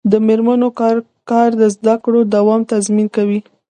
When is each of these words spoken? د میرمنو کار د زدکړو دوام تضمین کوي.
د 0.11 0.13
میرمنو 0.27 0.69
کار 1.29 1.49
د 1.61 1.63
زدکړو 1.75 2.19
دوام 2.35 2.61
تضمین 2.71 3.07
کوي. 3.15 3.39